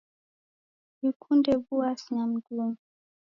Sikunde 1.01 1.53
wuasi 1.69 2.07
na 2.15 2.23
mndungi 2.27 2.81